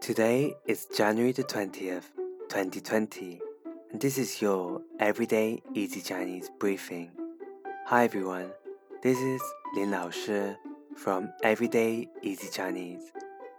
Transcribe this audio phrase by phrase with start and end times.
[0.00, 2.04] Today is January the 20th,
[2.48, 3.40] 2020,
[3.90, 7.10] and this is your Everyday Easy Chinese briefing.
[7.86, 8.52] Hi everyone,
[9.02, 9.42] this is
[9.74, 10.54] Lin Lao Shi
[10.96, 13.12] from Everyday Easy Chinese,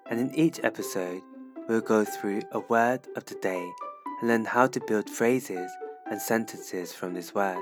[0.09, 1.21] and in each episode,
[1.67, 3.69] we'll go through a word of the day
[4.21, 5.69] and learn how to build phrases
[6.09, 7.61] and sentences from this word.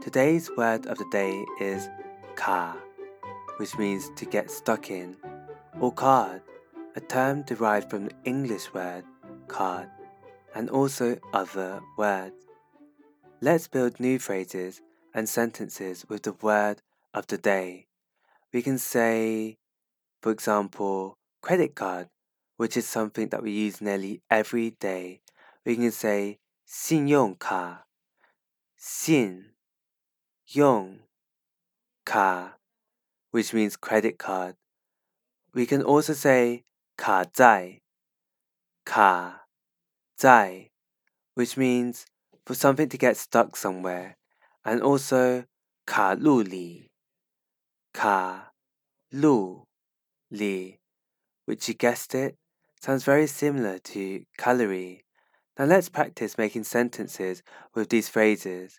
[0.00, 1.88] Today's word of the day is
[2.36, 2.76] ka,
[3.58, 5.16] which means to get stuck in,
[5.80, 6.40] or card
[6.95, 9.03] a term derived from the English word
[9.47, 9.89] card
[10.53, 12.35] and also other words.
[13.39, 14.81] Let's build new phrases
[15.13, 16.81] and sentences with the word
[17.13, 17.87] of the day.
[18.53, 19.57] We can say,
[20.21, 22.09] for example, credit card,
[22.57, 25.21] which is something that we use nearly every day.
[25.65, 27.85] We can say 信用卡,
[28.77, 29.53] 信
[30.53, 30.99] 用
[32.05, 32.57] 卡,
[33.31, 34.55] which means credit card.
[35.53, 36.63] We can also say
[36.95, 37.81] 卡在
[38.85, 39.47] 卡
[40.15, 40.69] 在
[41.33, 42.05] which means
[42.45, 44.15] for something to get stuck somewhere
[44.63, 45.45] and also
[45.85, 46.91] 卡路里
[47.91, 48.53] 卡
[49.09, 49.67] 路
[50.27, 50.79] 里
[51.45, 52.37] which you guessed it
[52.79, 55.03] sounds very similar to calorie
[55.57, 57.41] now let's practice making sentences
[57.73, 58.77] with these phrases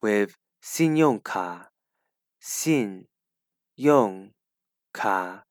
[0.00, 1.72] with 信用卡
[2.38, 3.08] 信
[3.76, 4.32] 用
[4.92, 5.46] 卡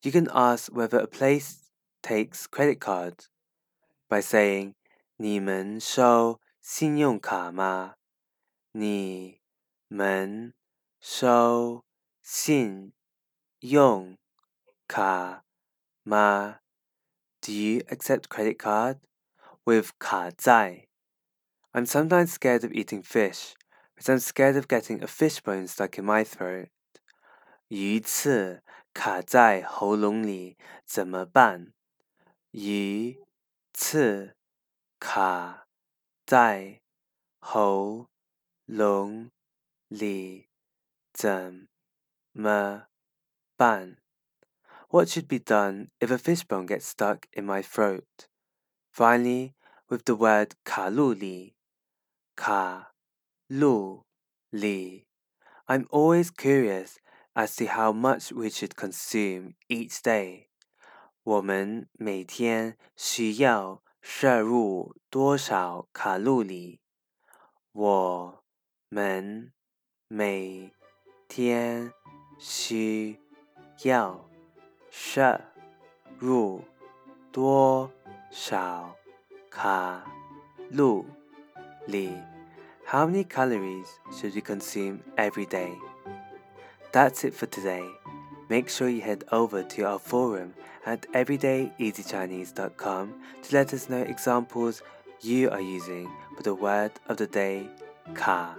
[0.00, 1.59] you can ask whether a place
[2.02, 3.26] takes credit cards
[4.08, 4.74] by saying
[5.16, 7.96] 你们收信用卡吗？
[8.72, 9.40] 你
[9.88, 10.54] 们
[11.00, 11.84] 收
[12.22, 12.92] 信
[13.60, 14.18] 用
[14.86, 15.44] 卡
[16.02, 16.60] 吗？
[17.40, 18.98] Do you accept credit card?
[19.64, 20.86] With 卡在
[21.72, 23.54] I'm sometimes scared of eating fish,
[23.96, 26.68] but I'm scared of getting a fish bone stuck in my throat.
[27.68, 28.62] 鱼刺
[28.94, 31.72] 卡在喉咙里怎么办？
[32.53, 33.17] 鱼
[33.71, 34.35] 刺
[34.99, 35.69] 卡
[36.25, 36.81] 在
[37.39, 38.09] 喉
[38.65, 39.31] 咙
[39.87, 40.49] 里
[41.13, 41.69] 怎
[42.33, 42.87] 么
[43.55, 44.01] 办
[44.89, 48.27] ？What should be done if a fishbone gets stuck in my throat?
[48.91, 49.53] Finally,
[49.87, 51.55] with the word 卡路里,
[52.35, 52.93] 卡
[53.47, 54.05] 路
[54.49, 55.07] 里.
[55.67, 56.97] I'm always curious
[57.33, 60.50] as to how much we should consume each day.
[61.23, 66.79] 我们每天需要摄入多少卡路里？
[67.73, 68.43] 我
[68.89, 69.53] 们
[70.07, 70.73] 每
[71.27, 71.93] 天
[72.39, 73.19] 需
[73.83, 74.27] 要
[74.89, 75.39] 摄
[76.17, 76.63] 入
[77.31, 77.91] 多
[78.31, 78.95] 少
[79.51, 80.03] 卡
[80.71, 81.05] 路
[81.85, 82.17] 里
[82.87, 85.77] ？How many calories should you consume every day?
[86.91, 88.00] That's it for today.
[88.51, 90.53] Make sure you head over to our forum
[90.85, 93.13] at everydayeasychinese.com
[93.43, 94.83] to let us know examples
[95.21, 97.69] you are using for the word of the day,
[98.13, 98.57] ka.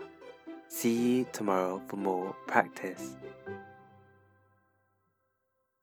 [0.69, 3.17] See you tomorrow for more practice.